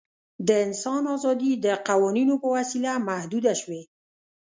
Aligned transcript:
د 0.47 0.49
انسان 0.65 1.03
آزادي 1.15 1.51
د 1.65 1.67
قوانینو 1.87 2.35
په 2.41 2.47
وسیله 2.55 2.91
محدوده 3.09 3.53
شوې. 3.61 3.81